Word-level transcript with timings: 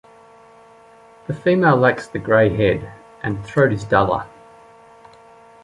The 1.27 1.33
female 1.35 1.77
lacks 1.77 2.07
the 2.07 2.17
grey 2.17 2.49
head, 2.49 2.91
and 3.21 3.37
the 3.37 3.47
throat 3.47 3.71
is 3.71 3.83
duller. 3.83 4.25